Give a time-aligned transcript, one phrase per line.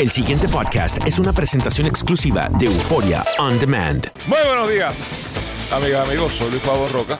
[0.00, 4.06] El siguiente podcast es una presentación exclusiva de Euforia On Demand.
[4.28, 6.32] Muy buenos días, amigas, amigos.
[6.32, 7.18] Soy Luis Pablo Roca.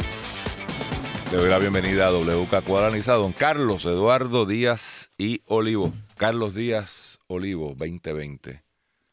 [1.30, 5.92] Le doy la bienvenida a WK Cuadraniza, don Carlos Eduardo Díaz y Olivo.
[6.16, 8.62] Carlos Díaz Olivo 2020.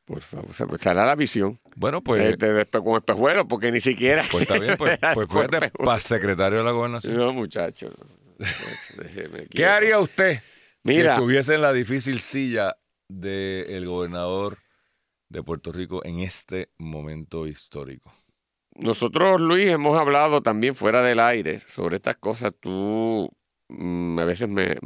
[0.05, 1.59] Por favor, se me sale la visión.
[1.75, 4.23] Bueno, pues, Este, de espe- con espejuelos, porque ni siquiera.
[4.31, 7.17] pues está bien, pues, pues fíjate, para secretario de la gobernación.
[7.17, 7.91] No, muchacho.
[8.97, 10.39] Déjeme ¿Qué haría usted
[10.83, 11.15] Mira.
[11.15, 12.77] si estuviese en la difícil silla
[13.07, 14.57] del gobernador
[15.29, 18.13] de Puerto Rico en este momento histórico?
[18.75, 22.53] Nosotros, Luis, hemos hablado también fuera del aire sobre estas cosas.
[22.59, 23.29] Tú
[23.69, 24.77] mm, a veces me,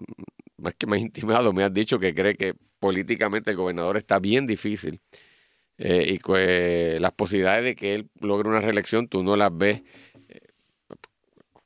[0.58, 4.20] más que me has intimado, me has dicho que cree que políticamente el gobernador está
[4.20, 5.02] bien difícil
[5.78, 9.82] eh, y que las posibilidades de que él logre una reelección tú no las ves,
[10.30, 10.40] eh,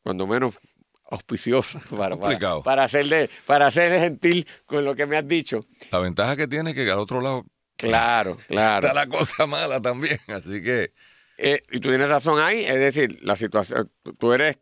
[0.02, 0.58] cuando menos
[1.10, 2.64] auspiciosas para, para, Complicado.
[2.64, 5.66] para, hacerle, para ser gentil con lo que me has dicho.
[5.92, 7.46] La ventaja que tiene es que al otro lado
[7.78, 8.88] Claro, claro.
[8.88, 10.94] está la cosa mala también, así que
[11.38, 14.58] Eh, y tú tienes razón ahí, es decir, la situación, tú- tú eres,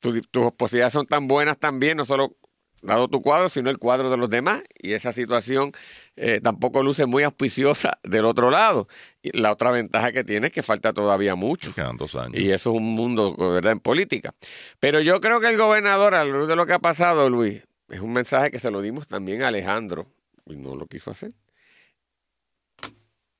[0.00, 2.36] tu- tus posibilidades son tan buenas también, no solo
[2.82, 5.72] dado tu cuadro, sino el cuadro de los demás, y esa situación
[6.16, 8.88] eh, tampoco luce muy auspiciosa del otro lado.
[9.22, 11.74] Y la otra ventaja que tiene es que falta todavía mucho.
[11.74, 12.34] quedan dos años.
[12.40, 14.34] Y eso es un mundo, ¿verdad?, en política.
[14.80, 17.62] Pero yo creo que el gobernador, a la luz de lo que ha pasado, Luis,
[17.88, 20.06] es un mensaje que se lo dimos también a Alejandro,
[20.46, 21.32] y no lo quiso hacer.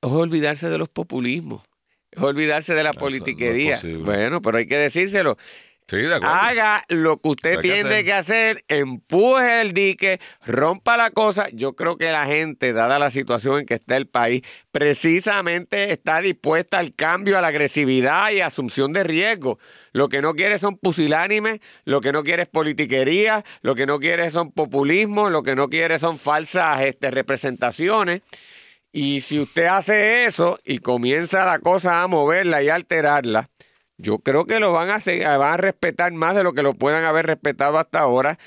[0.01, 1.61] Es olvidarse de los populismos,
[2.11, 3.79] es olvidarse de la Eso politiquería.
[3.99, 5.37] bueno, pero hay que decírselo.
[5.89, 6.35] Sí, de acuerdo.
[6.35, 8.05] Haga lo que usted Hay que tiene hacer.
[8.05, 11.47] que hacer, empuje el dique, rompa la cosa.
[11.51, 16.21] Yo creo que la gente, dada la situación en que está el país, precisamente está
[16.21, 19.57] dispuesta al cambio, a la agresividad y asunción de riesgo.
[19.91, 23.97] Lo que no quiere son pusilánimes, lo que no quiere es politiquería, lo que no
[23.97, 28.21] quiere son populismo, lo que no quiere son falsas este, representaciones.
[28.91, 33.49] Y si usted hace eso y comienza la cosa a moverla y a alterarla,
[33.99, 36.73] yo creo que lo van a, se- van a respetar más de lo que lo
[36.73, 38.39] puedan haber respetado hasta ahora.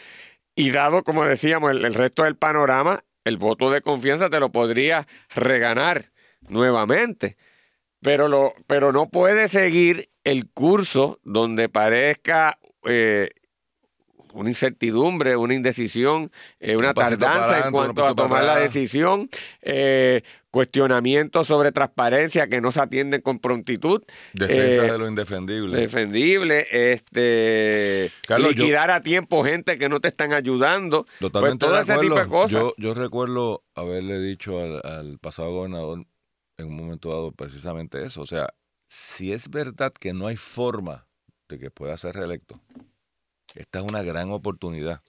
[0.55, 4.51] Y dado, como decíamos, el, el resto del panorama, el voto de confianza te lo
[4.51, 6.11] podría reganar
[6.49, 7.37] nuevamente.
[8.01, 13.31] Pero, lo, pero no puede seguir el curso donde parezca eh,
[14.33, 19.29] una incertidumbre, una indecisión, eh, una tardanza en adelante, cuanto a tomar la decisión,
[19.61, 24.03] eh, cuestionamientos sobre transparencia que no se atienden con prontitud,
[24.35, 25.77] Defensa eh, de lo indefendible.
[25.81, 31.71] defendible, este, Carlos, yo- liquidar a tiempo gente que no te están ayudando, Totalmente pues
[31.71, 32.51] todo de ese tipo de cosas.
[32.53, 36.05] Yo, yo recuerdo haberle dicho al, al pasado gobernador
[36.59, 38.21] en un momento dado precisamente eso.
[38.21, 38.51] O sea,
[38.89, 41.07] si es verdad que no hay forma
[41.49, 42.61] de que pueda ser reelecto,
[43.55, 45.01] esta es una gran oportunidad.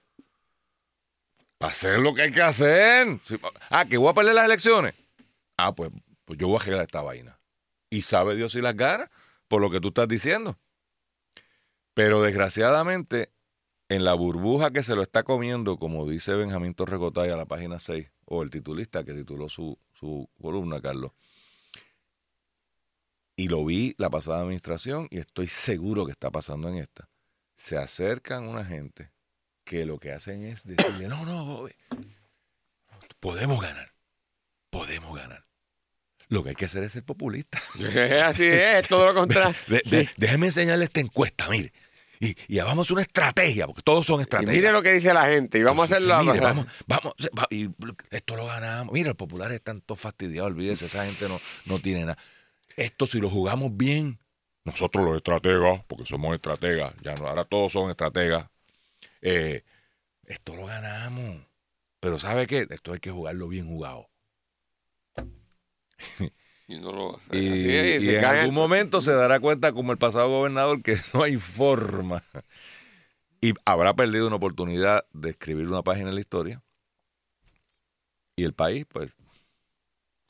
[1.58, 3.18] Para hacer lo que hay que hacer.
[3.70, 4.94] Ah, que voy a perder las elecciones.
[5.56, 5.90] Ah, pues,
[6.24, 7.38] pues yo voy a arreglar esta vaina.
[7.90, 9.10] Y sabe Dios si las gana,
[9.48, 10.56] por lo que tú estás diciendo.
[11.94, 13.32] Pero desgraciadamente,
[13.88, 17.78] en la burbuja que se lo está comiendo, como dice Benjamín Torrecotay a la página
[17.78, 21.12] 6, o el titulista que tituló su, su columna, Carlos.
[23.36, 27.08] Y lo vi la pasada administración y estoy seguro que está pasando en esta.
[27.56, 29.12] Se acercan una gente
[29.64, 31.68] que lo que hacen es decirle, no, no,
[33.18, 33.92] podemos ganar,
[34.70, 35.43] podemos ganar.
[36.28, 37.60] Lo que hay que hacer es ser populista.
[38.24, 39.54] Así es, todo lo contrario.
[39.66, 41.72] De- de- déjeme enseñarle esta encuesta, mire.
[42.20, 44.56] Y, y hagamos una estrategia, porque todos son Y estrategias.
[44.56, 46.22] mire lo que dice la gente, y vamos a hacerlo.
[46.24, 47.68] Mire, vamos, vamos, va- y
[48.10, 48.92] esto lo ganamos.
[48.94, 52.16] Mira, los populares están todos fastidiados, olvídese, esa gente no, no tiene nada.
[52.76, 54.18] Esto si lo jugamos bien,
[54.64, 58.48] nosotros los estrategas, porque somos estrategas, ya no, ahora todos son estrategas,
[59.20, 59.62] eh,
[60.24, 61.44] esto lo ganamos.
[62.00, 62.66] Pero ¿sabe qué?
[62.70, 64.08] Esto hay que jugarlo bien jugado.
[66.66, 67.36] Y, no lo hace.
[67.36, 70.96] Y, Así es, y en algún momento se dará cuenta, como el pasado gobernador, que
[71.12, 72.22] no hay forma.
[73.42, 76.62] Y habrá perdido una oportunidad de escribir una página en la historia.
[78.36, 79.14] Y el país, pues.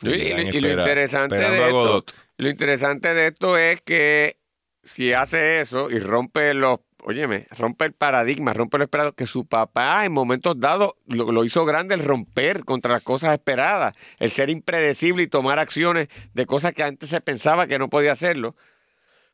[0.00, 2.04] Sí, y, lo- interesante de esto,
[2.36, 4.40] lo interesante de esto es que
[4.82, 9.46] si hace eso y rompe los, óyeme, rompe el paradigma, rompe lo esperado, que su
[9.46, 14.30] papá en momentos dados lo, lo hizo grande el romper contra las cosas esperadas, el
[14.30, 18.56] ser impredecible y tomar acciones de cosas que antes se pensaba que no podía hacerlo.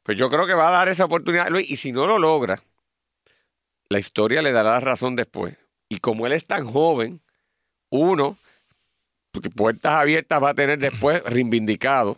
[0.02, 2.62] Pues yo creo que va a dar esa oportunidad, Luis, y si no lo logra,
[3.88, 5.56] la historia le dará la razón después.
[5.88, 7.20] Y como él es tan joven,
[7.90, 8.36] uno,
[9.30, 12.16] porque puertas abiertas va a tener después reivindicado.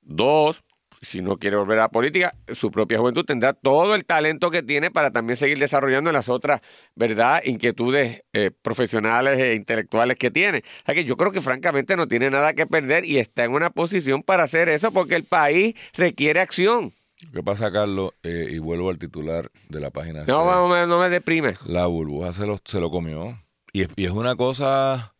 [0.00, 0.62] Dos,
[1.02, 4.62] si no quiere volver a la política, su propia juventud tendrá todo el talento que
[4.62, 6.60] tiene para también seguir desarrollando las otras,
[6.94, 10.58] ¿verdad?, inquietudes eh, profesionales e intelectuales que tiene.
[10.58, 13.52] O sea que yo creo que francamente no tiene nada que perder y está en
[13.52, 16.94] una posición para hacer eso porque el país requiere acción.
[17.32, 18.12] ¿Qué pasa, Carlos?
[18.22, 20.24] Eh, y vuelvo al titular de la página.
[20.24, 21.54] No, no, me- no me deprime.
[21.66, 23.38] La burbuja se lo, se lo comió.
[23.72, 25.14] Y es, y es una cosa,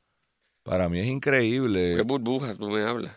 [0.64, 1.94] para mí es increíble.
[1.96, 3.17] ¿Qué burbujas tú me hablas?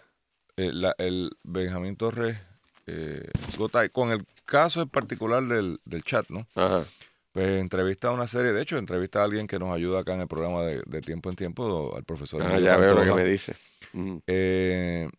[0.57, 2.38] Eh, la- el Benjamín Torres
[2.87, 6.47] eh, Gotay, con el caso en particular del, del chat, ¿no?
[6.55, 6.85] Ajá.
[7.31, 10.21] Pues entrevista a una serie, de hecho, entrevista a alguien que nos ayuda acá en
[10.21, 12.41] el programa de, de tiempo en tiempo, al profesor.
[12.41, 13.55] Ah, ya veo lo que me dice.
[13.91, 14.17] Mm.
[14.25, 15.09] Eh,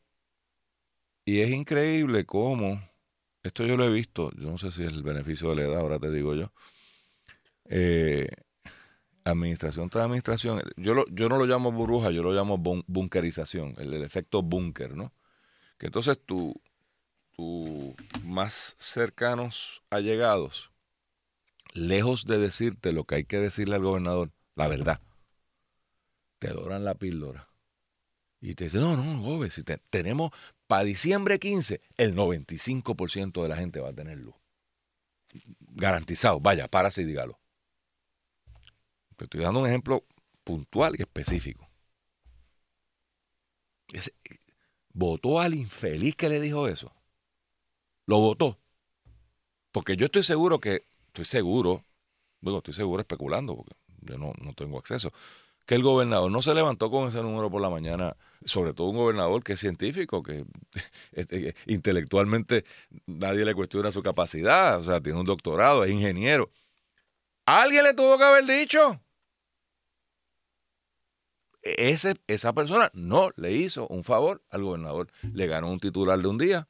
[1.26, 2.80] y es increíble cómo,
[3.42, 5.80] esto yo lo he visto, yo no sé si es el beneficio de la edad,
[5.80, 6.52] ahora te digo yo,
[7.66, 8.28] eh,
[9.24, 13.74] administración tras administración, yo, lo, yo no lo llamo burbuja, yo lo llamo bun- bunkerización,
[13.78, 15.12] el, el efecto búnker, ¿no?
[15.78, 16.54] Que entonces tú,
[17.36, 17.94] tus
[18.24, 20.70] más cercanos allegados,
[21.74, 25.00] lejos de decirte lo que hay que decirle al gobernador, la verdad,
[26.38, 27.48] te doran la píldora.
[28.40, 30.30] Y te dicen, no, no, joven, si te- tenemos
[30.66, 34.34] para diciembre 15, el 95% de la gente va a tener luz.
[35.60, 37.38] Garantizado, vaya, párase y dígalo.
[39.16, 40.04] Te estoy dando un ejemplo
[40.44, 41.68] puntual y específico.
[44.92, 46.92] Votó al infeliz que le dijo eso.
[48.06, 48.58] Lo votó.
[49.72, 51.84] Porque yo estoy seguro que, estoy seguro,
[52.40, 55.12] bueno, estoy seguro especulando, porque yo no, no tengo acceso,
[55.66, 58.96] que el gobernador no se levantó con ese número por la mañana, sobre todo un
[58.96, 60.44] gobernador que es científico, que
[61.12, 62.64] este, intelectualmente
[63.06, 66.50] nadie le cuestiona su capacidad, o sea, tiene un doctorado, es ingeniero.
[67.44, 69.00] Alguien le tuvo que haber dicho.
[71.62, 75.08] Ese, esa persona no le hizo un favor al gobernador.
[75.32, 76.68] Le ganó un titular de un día.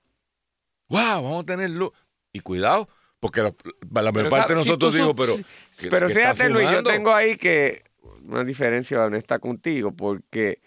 [0.89, 1.23] ¡Wow!
[1.23, 1.91] Vamos a tener luz.
[2.33, 2.89] Y cuidado,
[3.21, 3.55] porque la,
[4.03, 4.63] la mayor parte de.
[4.63, 5.37] Si nosotros tú digo, pero.
[5.37, 5.45] si-
[5.81, 7.83] ¿qué- Pero está fíjate, Luis, yo tengo ahí que
[8.25, 10.61] una diferencia honesta contigo, porque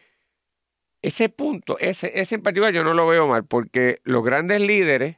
[1.01, 5.17] ese punto, ese, ese en particular yo no lo veo mal, porque los grandes líderes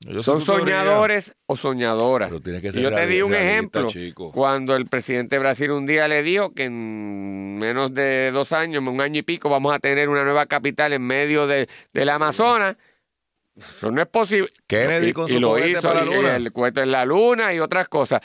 [0.00, 2.28] Yo son teoría, soñadores o soñadoras.
[2.30, 3.86] Pero tiene que Y ser yo te di un ejemplo.
[3.88, 4.32] chico.
[4.32, 8.82] Cuando el presidente de Brasil un día le dijo que en menos de dos años,
[8.86, 12.76] un año y pico, vamos a tener una nueva capital en medio de, del Amazonas.
[13.76, 14.48] Eso no es posible.
[14.66, 16.36] Kennedy Y- con y su lo cohete hizo, para la y- luna.
[16.36, 18.20] el cohete en la luna y otras cosas.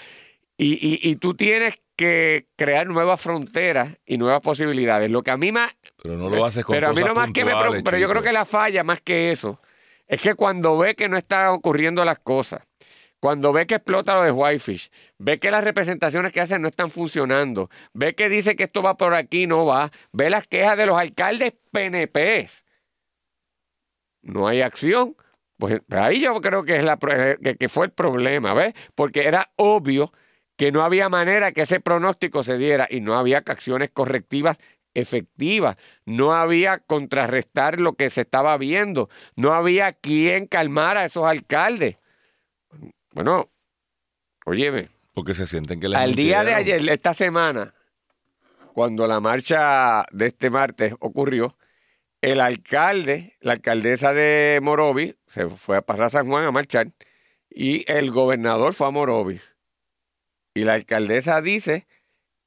[0.58, 5.10] Y, y, y tú tienes que crear nuevas fronteras y nuevas posibilidades.
[5.10, 7.16] Lo que a mí más Pero no lo haces con pero a mí cosas lo
[7.16, 9.60] más que me preocupa, pero yo creo que la falla más que eso
[10.08, 12.62] es que cuando ve que no están ocurriendo las cosas,
[13.20, 16.92] cuando ve que explota lo de Whitefish, ve que las representaciones que hacen no están
[16.92, 20.86] funcionando, ve que dice que esto va por aquí, no va, ve las quejas de
[20.86, 22.50] los alcaldes PNP,
[24.22, 25.16] no hay acción,
[25.58, 28.74] pues ahí yo creo que es la eh, que, fue el problema, ¿ves?
[28.94, 30.12] Porque era obvio
[30.58, 34.58] que no había manera que ese pronóstico se diera y no había acciones correctivas
[34.94, 35.76] efectivas,
[36.06, 41.98] no había contrarrestar lo que se estaba viendo, no había quien calmar a esos alcaldes.
[43.12, 43.50] Bueno,
[44.46, 47.74] óyeme, Porque se sienten que les al día de ayer, esta semana,
[48.74, 51.58] cuando la marcha de este martes ocurrió,
[52.32, 56.88] el alcalde, la alcaldesa de Morovis, se fue a pasar a San Juan a marchar
[57.50, 59.42] y el gobernador fue a Morovis.
[60.56, 61.88] Y la alcaldesa dice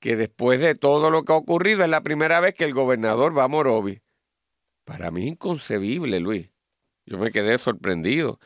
[0.00, 3.36] que después de todo lo que ha ocurrido es la primera vez que el gobernador
[3.36, 4.00] va a Morovis.
[4.84, 6.48] Para mí es inconcebible, Luis.
[7.06, 8.38] Yo me quedé sorprendido.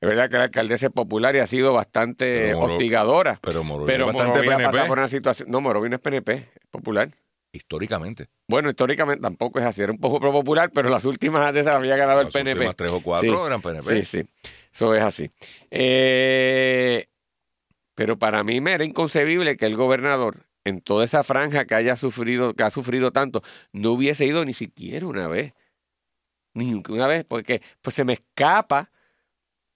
[0.00, 3.38] Es verdad que la alcaldesa es popular y ha sido bastante Pero Moro- hostigadora.
[3.42, 5.50] Pero Morovis Pero es bastante PNP, por una situación.
[5.50, 7.10] No, Morovis no es PNP, es popular.
[7.52, 8.28] Históricamente.
[8.48, 12.20] Bueno, históricamente tampoco es así, era un poco popular, pero las últimas esas había ganado
[12.20, 12.58] el Las PNP.
[12.58, 14.04] últimas tres o cuatro Sí, eran PNP.
[14.04, 14.28] Sí, sí,
[14.72, 15.30] eso es así.
[15.70, 17.06] Eh,
[17.94, 21.96] pero para mí me era inconcebible que el gobernador, en toda esa franja que haya
[21.96, 25.54] sufrido, que ha sufrido tanto, no hubiese ido ni siquiera una vez.
[26.54, 28.90] Ni una vez, porque pues se me escapa,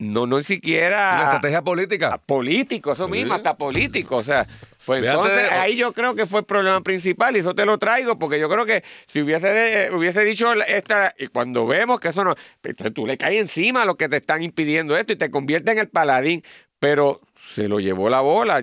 [0.03, 2.19] no, no siquiera La estrategia política.
[2.19, 3.13] político, eso Sí.
[3.13, 4.47] mismo, hasta político, o sea,
[4.85, 7.79] pues entonces de- ahí yo creo que fue el problema principal y eso te lo
[7.79, 12.25] traigo porque yo creo que si hubiese hubiese dicho esta y cuando vemos que eso
[12.25, 15.31] no, entonces tú le caes encima a los que te están impidiendo esto y te
[15.31, 16.43] convierte en el paladín,
[16.81, 17.21] pero
[17.55, 18.63] se lo llevó la bola.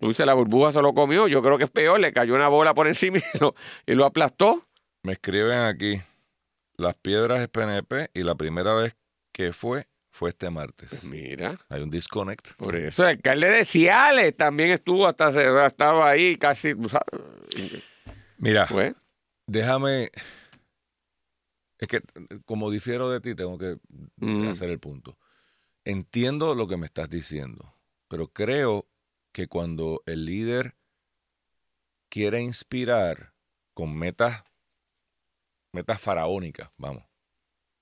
[0.00, 2.48] Tú dices la burbuja se lo comió, yo creo que es peor, le cayó una
[2.48, 3.54] bola por encima y lo,
[3.86, 4.66] y lo aplastó.
[5.02, 6.00] Me escriben aquí,
[6.76, 8.94] Las Piedras es PNP y la primera vez
[9.32, 11.02] que fue, fue este martes.
[11.02, 12.52] Mira, Hay un disconnect.
[12.56, 16.74] por eso el alcalde de Ciales también estuvo hasta estaba ahí casi,
[18.38, 18.94] Mira, pues,
[19.46, 20.10] déjame...
[21.78, 22.00] Es que,
[22.44, 23.76] como difiero de ti, tengo que
[24.16, 24.48] Mm.
[24.48, 25.18] hacer el punto.
[25.84, 27.74] Entiendo lo que me estás diciendo,
[28.06, 28.86] pero creo
[29.32, 30.76] que cuando el líder
[32.08, 33.32] quiere inspirar
[33.74, 34.44] con metas,
[35.72, 37.02] metas faraónicas, vamos,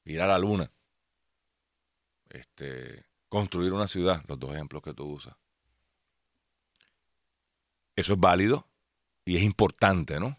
[0.04, 0.70] ir a la luna,
[2.30, 5.36] este, construir una ciudad, los dos ejemplos que tú usas.
[7.96, 8.66] Eso es válido
[9.24, 10.38] y es importante, ¿no?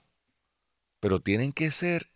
[0.99, 2.07] Pero tienen que ser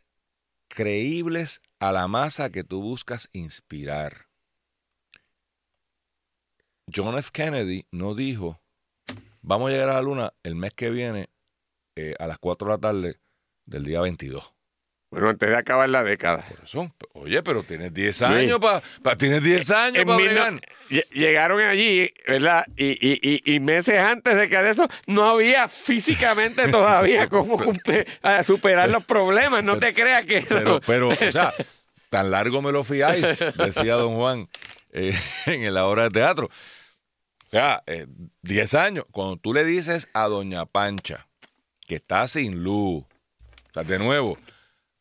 [0.68, 4.28] creíbles a la masa que tú buscas inspirar.
[6.94, 7.30] John F.
[7.32, 8.60] Kennedy no dijo,
[9.42, 11.30] vamos a llegar a la luna el mes que viene
[11.96, 13.20] eh, a las 4 de la tarde
[13.66, 14.55] del día 22.
[15.12, 16.44] Bueno, antes de acabar la década.
[16.50, 18.32] Por eso, oye, pero tienes 10 Bien.
[18.34, 20.60] años para tienes 10 años En para no-
[21.14, 22.66] llegaron allí, ¿verdad?
[22.76, 27.58] Y, y, y, y meses antes de que de eso no había físicamente todavía cómo
[28.46, 29.64] superar los problemas.
[29.64, 30.42] No te creas que.
[30.42, 31.54] Pero, pero, o sea,
[32.10, 34.50] tan largo me lo fiáis, decía don Juan
[34.92, 36.48] eh, en la obra de teatro.
[36.48, 38.08] O sea, eh,
[38.42, 39.06] 10 años.
[39.12, 41.28] Cuando tú le dices a doña Pancha
[41.88, 44.38] que está sin luz, o sea, de nuevo,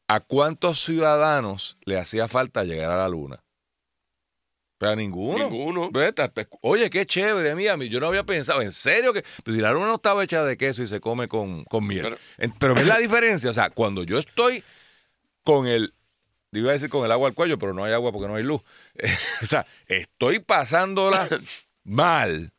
[0.08, 3.44] ¿a cuántos ciudadanos le hacía falta llegar a la luna?
[4.78, 5.49] Pero a ninguno.
[5.49, 5.90] Ninguno.
[6.61, 7.76] Oye, qué chévere, mía.
[7.88, 10.56] Yo no había pensado, en serio, que pues, si la luna no estaba hecha de
[10.56, 12.02] queso y se come con, con miel.
[12.02, 13.49] Pero- Pero ves la diferencia.
[13.50, 14.62] O sea, cuando yo estoy
[15.44, 15.94] con el,
[16.52, 18.42] iba a decir con el agua al cuello, pero no hay agua porque no hay
[18.42, 18.62] luz.
[19.42, 21.28] o sea, estoy pasándola
[21.84, 22.52] mal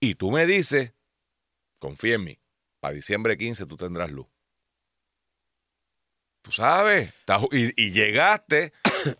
[0.00, 0.92] y tú me dices,
[1.78, 2.38] confía en mí,
[2.80, 4.26] para diciembre 15 tú tendrás luz.
[6.48, 7.12] Tú sabes,
[7.52, 8.72] y, y llegaste,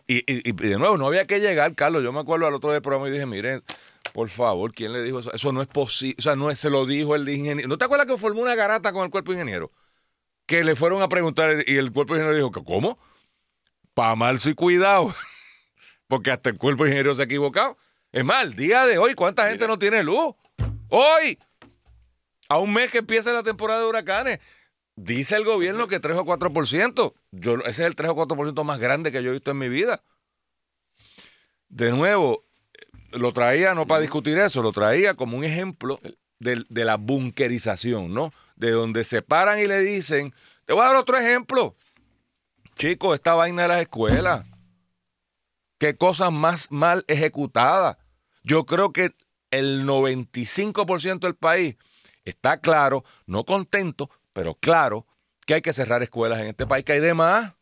[0.06, 2.02] y, y- y de nuevo, no había que llegar, Carlos.
[2.02, 3.62] Yo me acuerdo al otro día del programa y dije, miren,
[4.14, 5.30] por favor, ¿quién le dijo eso?
[5.34, 7.68] Eso no es posible, o sea, no es, se lo dijo el ingeniero.
[7.68, 9.70] ¿No te acuerdas que formó una garata con el cuerpo ingeniero?
[10.46, 12.98] Que le fueron a preguntar y el cuerpo ingeniero dijo, que ¿cómo?
[13.92, 15.14] Pa' mal y cuidado.
[16.08, 17.76] Porque hasta el cuerpo ingeniero se ha equivocado.
[18.10, 19.68] Es más, el día de hoy, ¿cuánta gente Mira.
[19.74, 20.34] no tiene luz?
[20.88, 21.38] Hoy,
[22.48, 24.38] a un mes que empieza la temporada de huracanes,
[24.98, 27.14] dice el gobierno que 3 o 4%.
[27.32, 29.68] Yo, ese es el 3 o 4% más grande que yo he visto en mi
[29.68, 30.02] vida.
[31.68, 32.42] De nuevo,
[33.12, 36.00] lo traía no para discutir eso, lo traía como un ejemplo
[36.38, 38.32] de, de la bunkerización, ¿no?
[38.56, 41.76] De donde se paran y le dicen, te voy a dar otro ejemplo.
[42.76, 44.46] Chicos, esta vaina de las escuelas.
[45.78, 47.98] Qué cosas más mal ejecutadas.
[48.42, 49.14] Yo creo que
[49.50, 51.76] el 95% del país
[52.24, 55.04] está claro, no contento, pero claro,
[55.44, 57.54] que hay que cerrar escuelas en este país, que hay de más.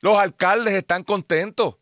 [0.00, 1.76] Los alcaldes están contentos.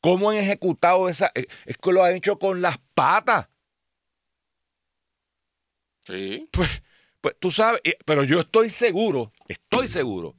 [0.00, 1.30] ¿Cómo han ejecutado esa?
[1.36, 3.48] eh, Es que lo han hecho con las patas.
[6.00, 6.48] Sí.
[6.50, 6.68] Pues,
[7.20, 10.34] pues tú sabes, pero yo estoy seguro, estoy seguro,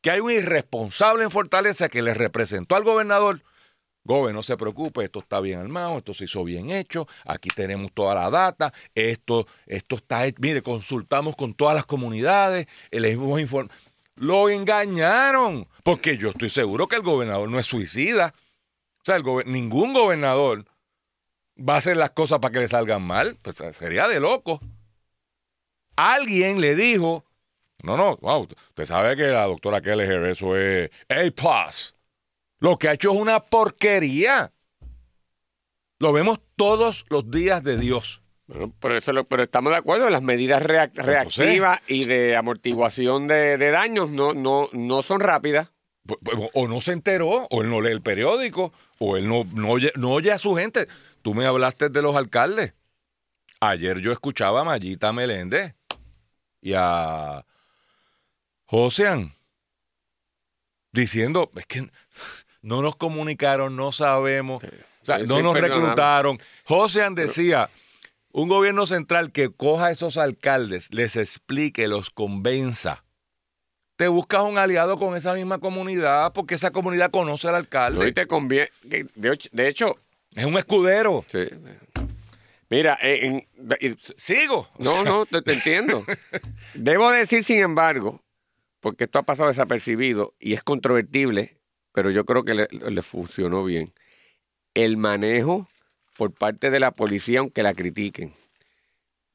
[0.00, 3.42] que hay un irresponsable en Fortaleza que le representó al gobernador.
[4.08, 7.92] Gobe, no se preocupe, esto está bien armado, esto se hizo bien hecho, aquí tenemos
[7.92, 13.40] toda la data, esto, esto está, mire, consultamos con todas las comunidades, eh, les hemos
[13.40, 13.78] informado.
[14.16, 18.34] Lo engañaron, porque yo estoy seguro que el gobernador no es suicida.
[19.00, 20.64] O sea, ningún gobernador
[21.56, 24.60] va a hacer las cosas para que le salgan mal, pues sería de loco
[25.98, 27.24] alguien le dijo,
[27.82, 31.97] no, no, wow, usted sabe que la doctora Kelleher eso es A+.
[32.60, 34.52] Lo que ha hecho es una porquería.
[36.00, 38.22] Lo vemos todos los días de Dios.
[38.46, 43.26] Bueno, pero, eso lo- pero estamos de acuerdo, las medidas reac- reactivas y de amortiguación
[43.28, 45.70] de, de daños no, no, no son rápidas.
[46.54, 49.92] O no se enteró, o él no lee el periódico, o él no, no, oye,
[49.96, 50.86] no oye a su gente.
[51.20, 52.72] Tú me hablaste de los alcaldes.
[53.60, 55.74] Ayer yo escuchaba a Mayita Meléndez
[56.62, 57.44] y a
[58.64, 59.34] Josean
[60.92, 61.90] diciendo, es que
[62.68, 66.38] no nos comunicaron, no sabemos, o sea, Sí, no nos reclutaron.
[66.64, 67.70] Josean decía,
[68.30, 73.04] un gobierno central que coja a esos alcaldes, les explique, los convenza.
[73.96, 78.04] Te buscas un aliado con esa misma comunidad porque esa comunidad conoce al alcalde.
[78.04, 78.68] Hoy te conviene.
[78.82, 79.96] De, hecho-
[80.34, 81.24] Es un escudero.
[81.32, 81.44] sí.
[82.70, 83.44] mira, eh,
[83.80, 84.68] en- Sigo.
[84.78, 86.04] No, no, te, te entiendo.
[86.74, 88.22] Debo decir, sin embargo,
[88.80, 91.57] porque esto ha pasado desapercibido y es controvertible,
[91.98, 93.92] pero yo creo que le, funcionó bien.
[94.72, 95.66] El manejo
[96.16, 98.34] por parte de la policía, aunque la critiquen,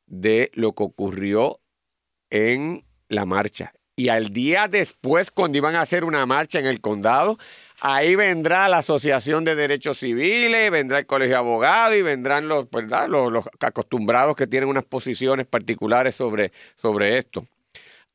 [0.06, 1.60] de lo que ocurrió
[2.30, 3.74] en la marcha.
[3.98, 7.38] Y al día después, cuando iban a hacer una marcha en el condado,
[7.82, 12.68] ahí vendrá la Asociación de Derechos Civiles, vendrá el Colegio de Abogados y vendrán los,
[12.72, 17.46] los acostumbrados que tienen unas posiciones particulares sobre, sobre esto.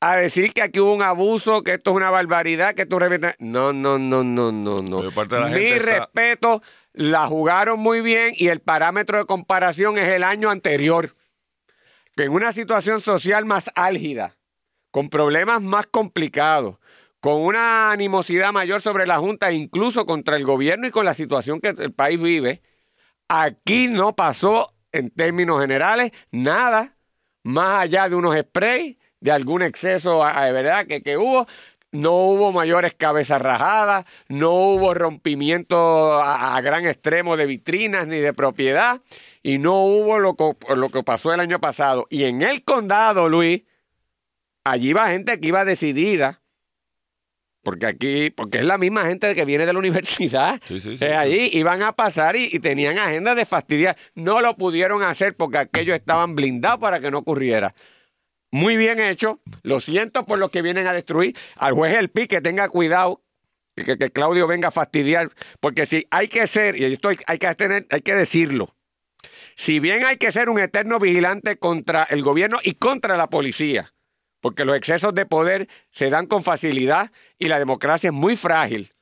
[0.00, 3.36] A decir que aquí hubo un abuso, que esto es una barbaridad, que esto es...
[3.38, 5.02] No, no, no, no, no, no.
[5.02, 6.62] Mi está- respeto,
[6.92, 11.16] la jugaron muy bien y el parámetro de comparación es el año anterior.
[12.14, 14.36] Que en una situación social más álgida,
[14.90, 16.76] con problemas más complicados,
[17.20, 21.60] con una animosidad mayor sobre la Junta, incluso contra el gobierno y con la situación
[21.60, 22.62] que el país vive,
[23.28, 26.96] aquí no pasó en términos generales nada
[27.42, 30.86] más allá de unos sprays, de algún exceso ¿verdad?
[30.86, 31.46] Que, que hubo.
[31.90, 38.18] No hubo mayores cabezas rajadas, no hubo rompimiento a, a gran extremo de vitrinas ni
[38.18, 39.00] de propiedad,
[39.42, 42.06] y no hubo lo que, lo que pasó el año pasado.
[42.10, 43.62] Y en el condado, Luis,
[44.64, 46.42] allí va gente que iba decidida,
[47.62, 50.60] porque aquí, porque es la misma gente que viene de la universidad.
[50.66, 51.14] Sí, sí, sí, Eh, sí.
[51.14, 53.96] allí iban a pasar y, y tenían agenda de fastidiar.
[54.14, 57.74] No lo pudieron hacer porque aquellos estaban blindados para que no ocurriera.
[58.50, 59.40] Muy bien hecho.
[59.62, 61.36] Lo siento por los que vienen a destruir.
[61.56, 63.22] Al juez El Pi que tenga cuidado.
[63.74, 65.30] Que, que Claudio venga a fastidiar.
[65.60, 68.74] Porque si hay que ser, y esto hay, hay que tener, hay que decirlo.
[69.56, 73.92] Si bien hay que ser un eterno vigilante contra el gobierno y contra la policía,
[74.40, 78.92] porque los excesos de poder se dan con facilidad y la democracia es muy frágil.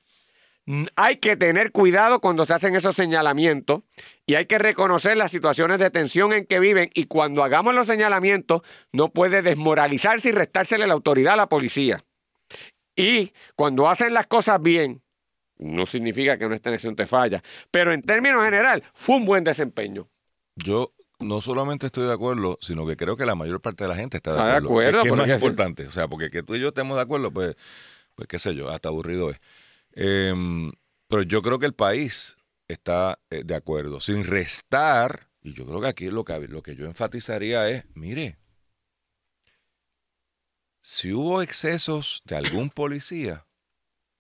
[0.97, 3.83] Hay que tener cuidado cuando se hacen esos señalamientos
[4.27, 7.87] y hay que reconocer las situaciones de tensión en que viven y cuando hagamos los
[7.87, 12.03] señalamientos no puede desmoralizarse y restársele la autoridad a la policía.
[12.97, 15.03] Y cuando hacen las cosas bien,
[15.59, 20.09] no significa que una elección te falla, pero en términos general fue un buen desempeño.
[20.57, 23.97] Yo no solamente estoy de acuerdo, sino que creo que la mayor parte de la
[23.97, 25.01] gente está de Está de acuerdo.
[25.01, 25.87] acuerdo, que, que es más importante.
[25.87, 27.57] O sea, porque que tú y yo estemos de acuerdo, pues,
[28.15, 29.41] pues qué sé yo, hasta aburrido es.
[29.97, 30.71] Em,
[31.09, 32.37] pero yo creo que el país
[32.69, 36.77] está eh, de acuerdo, sin restar, y yo creo que aquí lo que, lo que
[36.77, 38.37] yo enfatizaría es, mire,
[40.81, 43.47] si hubo excesos de algún policía,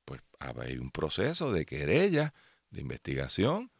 [0.04, 2.33] pues hay un proceso de querella,
[2.71, 3.71] de investigación,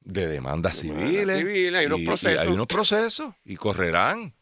[0.00, 1.38] de demandas civiles.
[1.38, 2.40] civiles, hay unos y- y procesos.
[2.40, 4.34] hay unos procesos y correrán.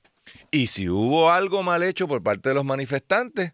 [0.51, 3.53] Y si hubo algo mal hecho por parte de los manifestantes,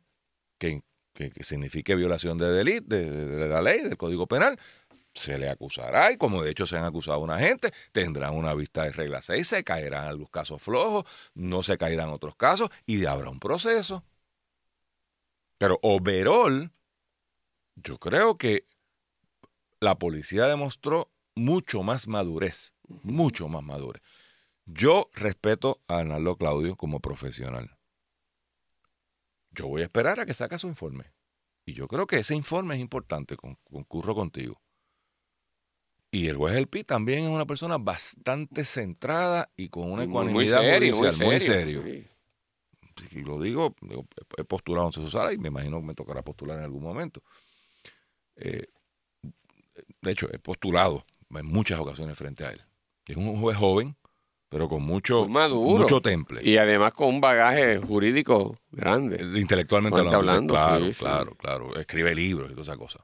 [0.58, 0.82] que,
[1.14, 4.58] que- que signifique violación de delito, de, de- la ley, del Código Penal,
[5.14, 8.52] se le acusará y como de hecho se han acusado a una gente, tendrán una
[8.54, 13.04] vista de regla 6, se caerán algunos casos flojos, no se caerán otros casos y
[13.06, 14.04] habrá un proceso.
[15.56, 16.72] Pero overall,
[17.76, 18.66] yo creo que
[19.80, 22.72] la policía demostró mucho más madurez,
[23.02, 24.02] mucho más madurez.
[24.66, 27.76] Yo respeto a Arnaldo Claudio como profesional.
[29.54, 31.04] Yo voy a esperar a que saque su informe.
[31.66, 34.60] Y yo creo que ese informe es importante, con- concurro contigo.
[36.10, 40.28] Y el juez El Pi también es una persona bastante centrada y con una Muy-
[40.28, 42.04] muy ecuanimidad serio, muy judicial muy serio.
[43.10, 43.74] Si lo digo,
[44.36, 47.22] he postulado en su sala y me imagino que me tocará postular en algún momento.
[48.36, 48.66] Eh,
[50.02, 52.60] de hecho, he postulado en muchas ocasiones frente a él.
[53.06, 53.96] Es un juez joven,
[54.54, 55.82] pero con mucho, maduro.
[55.82, 56.40] mucho temple.
[56.44, 59.16] Y además con un bagaje jurídico grande.
[59.16, 60.18] Eh, Intelectualmente hablando.
[60.18, 60.98] hablando, claro, sí, sí.
[61.00, 61.74] claro, claro.
[61.76, 63.00] Escribe libros y toda esa cosa.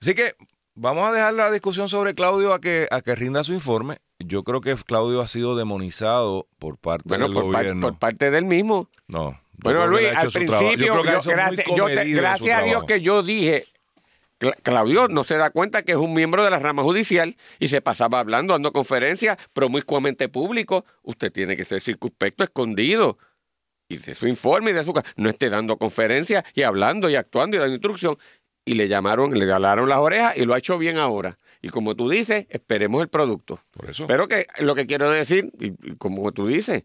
[0.00, 0.36] Así que
[0.76, 3.98] vamos a dejar la discusión sobre Claudio a que, a que rinda su informe.
[4.20, 7.88] Yo creo que Claudio ha sido demonizado por parte Bueno, del por, par- gobierno.
[7.88, 8.88] por parte del mismo.
[9.08, 9.40] No.
[9.58, 10.66] Bueno, Luis, él ha hecho al su trabajo.
[10.68, 11.24] principio, Yo gracias,
[11.76, 13.64] yo te- gracias a Dios que yo dije,
[14.62, 17.80] Claudio no se da cuenta que es un miembro de la rama judicial y se
[17.80, 20.84] pasaba hablando, dando conferencias promiscuamente público.
[21.02, 23.18] Usted tiene que ser circunspecto, escondido.
[23.88, 24.92] Y de su informe y de su...
[25.16, 28.18] No esté dando conferencias y hablando y actuando y dando instrucción.
[28.64, 31.38] Y le llamaron, le jalaron las orejas y lo ha hecho bien ahora.
[31.60, 33.60] Y como tú dices, esperemos el producto.
[33.72, 34.06] Por eso.
[34.06, 36.84] Pero que lo que quiero decir, y, y como tú dices,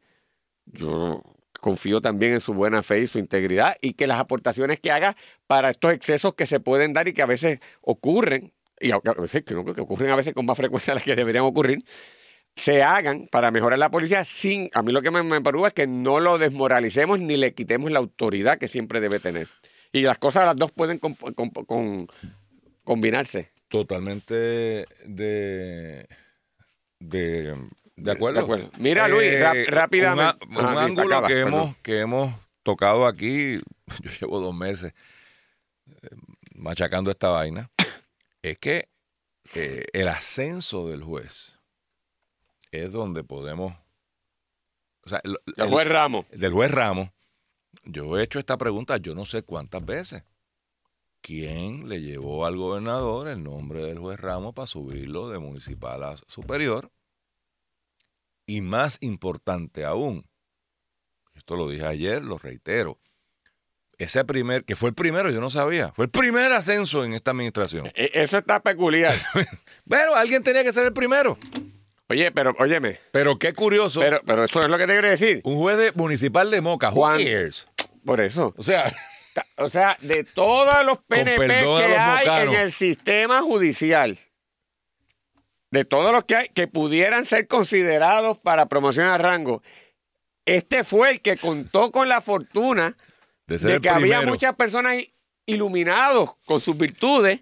[0.66, 1.24] yo
[1.60, 5.16] confío también en su buena fe y su integridad y que las aportaciones que haga
[5.48, 9.44] para estos excesos que se pueden dar y que a veces ocurren, y a veces
[9.44, 11.84] que, no, que ocurren a veces con más frecuencia de las que deberían ocurrir,
[12.56, 15.88] se hagan para mejorar la policía sin, a mí lo que me, me es que
[15.88, 19.48] no lo desmoralicemos ni le quitemos la autoridad que siempre debe tener.
[19.92, 21.00] Y las cosas, las dos pueden
[22.84, 23.52] combinarse.
[23.70, 24.36] Totalmente
[25.06, 26.08] de,
[27.00, 27.56] de,
[28.04, 28.40] de acuerdo.
[28.40, 28.72] De acuerdo.
[28.78, 30.46] Mira, Luis, rap- rápidamente.
[30.48, 31.54] Un, ángulo acaba, que, perdón.
[31.54, 33.60] hemos, que hemos tocado aquí,
[34.04, 34.94] yo llevo dos meses
[35.88, 36.10] eh,
[36.56, 37.70] machacando esta vaina,
[38.42, 38.90] es que
[39.56, 41.58] eh, el ascenso del juez
[42.72, 43.74] es donde podemos...
[45.06, 46.26] O sea, el- El el- juez Ramos.
[46.32, 47.10] del juez Ramos,
[47.86, 50.24] yo he hecho esta pregunta yo no sé cuántas veces.
[51.22, 56.16] ¿Quién le llevó al gobernador el nombre del juez Ramos para subirlo de municipal a
[56.28, 56.92] superior?
[58.50, 60.26] Y más importante aún,
[61.36, 62.98] esto lo dije ayer, lo reitero,
[64.00, 67.30] ese primer, que fue el primero, yo no sabía, fue el primer ascenso en esta
[67.30, 67.86] administración.
[67.94, 69.16] E- Eso está peculiar.
[69.88, 71.38] Pero alguien tenía que ser el primero.
[72.08, 74.00] Oye, pero, óyeme, Pero qué curioso.
[74.00, 75.42] pero, pero eso es lo que te quiero decir.
[75.44, 77.68] un juez de- municipal de Moca, who Juan- cares?
[78.04, 78.56] Por eso.
[78.58, 78.92] O sea,
[79.58, 84.18] O sea, de todos los PNP que los hay en el sistema judicial,
[85.72, 89.62] de todos los que hay que pudieran ser considerados para promoción a rango,
[90.46, 92.96] este fue el que contó con la fortuna
[93.48, 94.96] de que había muchas personas
[95.46, 97.40] iluminados con sus virtudes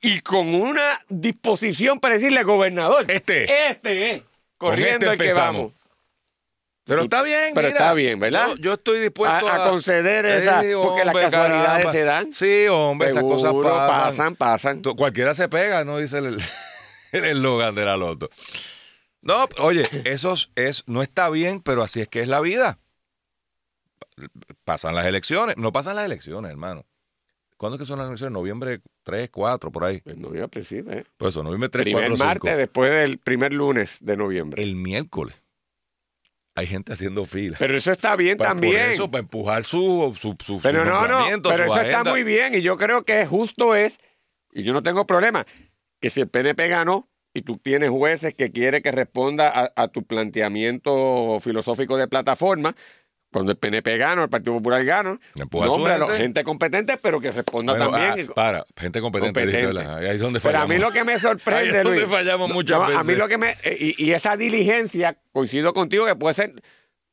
[0.00, 3.68] y con una disposición para decirle gobernador, Este.
[3.70, 4.22] este es,
[4.56, 5.72] Con corriendo este el que vamos.
[6.84, 7.78] Pero está bien, Pero mira.
[7.78, 8.48] está bien, ¿verdad?
[8.48, 11.92] Yo, yo estoy dispuesto A- a, a conceder esa- porque las casualidades caramba.
[11.92, 12.32] se dan.
[12.34, 14.36] Sí, hombre, esas cosas Seguro, pasan.
[14.36, 14.36] pasan,
[14.82, 14.82] pasan.
[14.96, 16.38] Cualquiera se pega, no dice el
[17.12, 18.28] el eslogan de la loto.
[19.20, 22.78] No, oye, eso es- no está bien, pero así es que es la vida.
[24.64, 25.56] Pasan las elecciones.
[25.56, 26.84] No pasan las elecciones, hermano.
[27.56, 28.32] ¿Cuándo es que son las elecciones?
[28.32, 30.00] Noviembre 3, 4, por ahí.
[30.00, 31.04] Pues no iba a principio, ¿eh?
[31.16, 32.26] Por eso, noviembre 3, Primer 4, 5.
[32.26, 34.60] martes después del primer lunes de noviembre.
[34.62, 35.36] El miércoles.
[36.54, 37.56] Hay gente haciendo fila.
[37.58, 38.72] Pero eso está bien Pa- también.
[38.86, 42.24] Por eso, para empujar su, su, su, pero su no, no, pero eso está muy
[42.24, 43.96] bien y yo creo que justo es,
[44.52, 45.46] y yo no tengo problema,
[46.02, 49.88] que si el PNP ganó y tú tienes jueces que quiere que responda a, a
[49.88, 52.74] tu planteamiento filosófico de plataforma,
[53.32, 55.18] cuando el PNP gana, el Partido Popular gana,
[55.50, 56.22] nómbralo, gente.
[56.22, 58.26] gente competente, pero que responda Bueno, también.
[58.30, 59.40] ah, para, gente competente.
[59.40, 59.80] Competente.
[59.80, 60.68] Ahí es donde Pero a fallamos.
[60.68, 63.00] mí lo que me Ahí sorprende, es donde Luis, fallamos no, muchas no, veces.
[63.00, 63.52] A mí lo que me.
[63.64, 66.62] eh, Y, y esa diligencia, coincido contigo, que puede ser.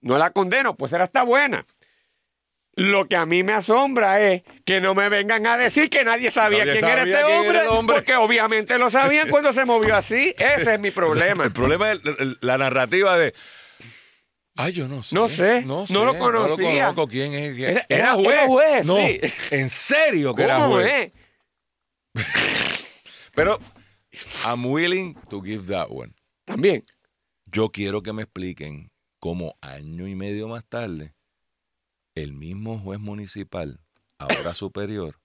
[0.02, 1.66] No la condeno, puede ser hasta buena.
[2.76, 6.32] Lo que a mí me asombra es que no me vengan a decir que nadie
[6.32, 7.96] sabía Nadie quién era este quién hombre, era el hombre.
[7.98, 10.34] porque obviamente lo sabían cuando se movió así.
[10.38, 11.44] Ese es mi problema.
[11.44, 12.00] El problema es
[12.42, 13.34] la narrativa de.
[14.56, 15.16] Ay, yo no sé.
[15.16, 16.88] No sé, No, lo No lo conocía.
[16.88, 17.08] conozco.
[17.08, 17.56] ¿Quién es?
[17.56, 19.20] quién- Era- era- era juez, No, sí.
[19.52, 21.12] en serio que era ¿Cómo juez.
[23.36, 23.60] Pero
[24.46, 26.14] I'm willing to give that one.
[26.46, 26.84] También.
[27.46, 31.14] Yo quiero que me expliquen cómo año y medio más tarde
[32.24, 33.80] el mismo juez municipal,
[34.18, 35.20] ahora superior,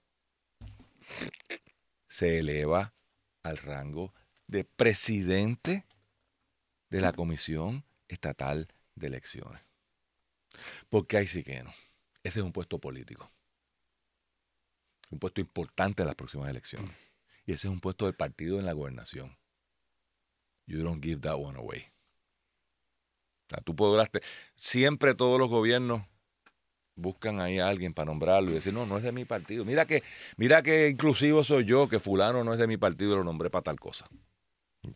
[2.07, 2.93] se eleva
[3.43, 4.13] al rango
[4.47, 5.85] de presidente
[6.89, 9.61] de la Comisión Estatal de Elecciones.
[10.89, 11.73] Porque ahí sí que no.
[12.23, 13.29] Ese es un puesto político.
[15.09, 16.95] Un puesto importante en las próximas elecciones.
[17.45, 19.37] Y ese es un puesto del partido en la gobernación.
[20.65, 21.85] You don't give that one away.
[23.63, 24.09] Tú podrás...
[24.55, 26.03] Siempre todos los gobiernos
[26.95, 29.65] buscan ahí a alguien para nombrarlo y decir, no, no es de mi partido.
[29.65, 30.03] Mira que,
[30.37, 33.49] mira que inclusivo soy yo, que fulano no es de mi partido y lo nombré
[33.49, 34.07] para tal cosa.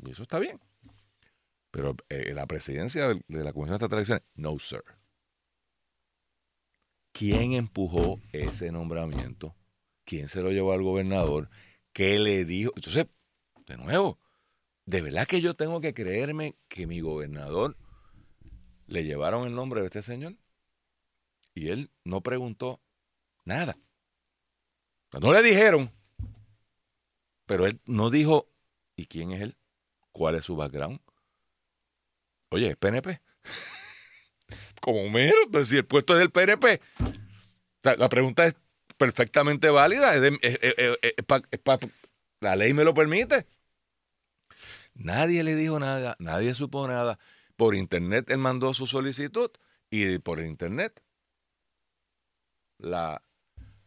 [0.04, 0.60] Y eso está bien.
[1.72, 4.84] Pero eh, la presidencia de la Comisión de Elecciones, no, sir.
[7.12, 9.56] ¿Quién empujó ese nombramiento?
[10.06, 11.50] ¿Quién se lo llevó al gobernador?
[11.94, 12.72] ¿Qué le dijo?
[12.76, 13.08] Entonces,
[13.68, 14.20] de nuevo,
[14.86, 17.76] ¿de verdad que yo tengo que creerme que mi gobernador
[18.88, 20.36] le llevaron el nombre de este señor?
[21.60, 22.80] Y él no preguntó
[23.44, 23.78] nada.
[25.20, 25.92] No le dijeron,
[27.46, 28.50] pero él no dijo,
[28.96, 29.58] ¿y quién es él?
[30.14, 31.02] ¿Cuál es su background?
[32.48, 33.20] Oye, es PNP.
[34.82, 36.80] Como mero, pues si el puesto es del PNP.
[37.84, 38.56] La pregunta es
[38.96, 40.14] perfectamente válida.
[42.40, 43.48] la ley me lo permite.
[44.94, 47.20] Nadie le dijo nada, nadie supo nada.
[47.58, 49.52] Por internet él mandó su solicitud
[49.90, 51.04] y por internet
[52.80, 53.22] la,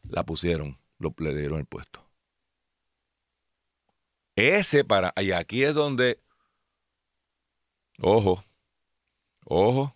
[0.08, 2.04] la pusieron, lo, le dieron el puesto.
[4.36, 6.20] Ese para, y aquí es donde,
[7.98, 8.42] ojo,
[9.44, 9.94] ojo,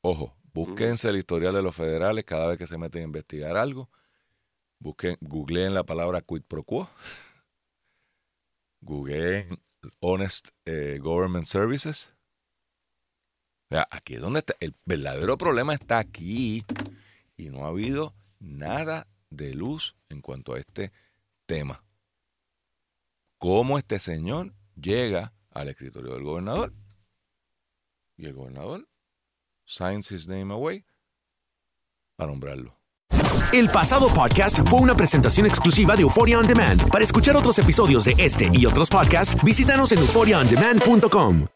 [0.00, 3.90] ojo, búsquense el historial de los federales cada vez que se meten a investigar algo.
[4.78, 6.88] Busquen, googleen la palabra quid pro quo.
[8.80, 9.58] Googleen
[10.00, 12.12] Honest eh, Government Services.
[13.64, 14.54] O sea, aquí es donde está.
[14.60, 16.64] El verdadero problema está aquí.
[17.36, 20.92] Y no ha habido nada de luz en cuanto a este
[21.46, 21.84] tema.
[23.38, 26.72] ¿Cómo este señor llega al escritorio del gobernador?
[28.16, 28.88] Y el gobernador
[29.66, 30.84] signs his name away
[32.16, 32.76] para nombrarlo.
[33.52, 36.90] El pasado podcast fue una presentación exclusiva de Euphoria On Demand.
[36.90, 41.46] Para escuchar otros episodios de este y otros podcasts, visítanos en euphoriaondemand.com.